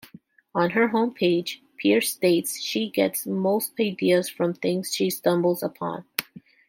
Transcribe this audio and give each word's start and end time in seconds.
On 0.55 0.71
her 0.71 0.87
homepage, 0.89 1.57
Pierce 1.77 2.09
states 2.11 2.59
she 2.59 2.89
gets 2.89 3.27
most 3.27 3.73
ideas 3.79 4.29
from 4.29 4.55
things 4.55 4.91
she 4.95 5.11
stumbles 5.11 5.61
upon. 5.61 6.05